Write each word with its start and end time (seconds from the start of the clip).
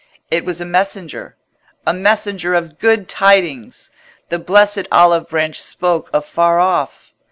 It 0.31 0.45
was 0.45 0.59
a 0.59 0.65
messenger—a 0.65 1.93
messenger 1.93 2.55
of 2.55 2.79
good 2.79 3.07
tidings! 3.07 3.91
The 4.29 4.39
blessed 4.39 4.87
olive 4.91 5.29
branch 5.29 5.61
spoke 5.61 6.09
afar 6.11 6.57
off. 6.59 7.13